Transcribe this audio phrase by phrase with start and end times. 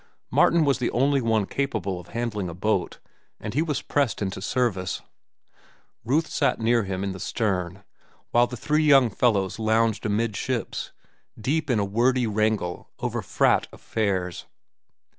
[0.31, 2.97] Martin was the only one capable of handling a boat,
[3.39, 5.03] and he was pressed into service.
[6.03, 7.83] Ruth sat near him in the stern,
[8.31, 10.91] while the three young fellows lounged amidships,
[11.39, 14.47] deep in a wordy wrangle over "frat" affairs.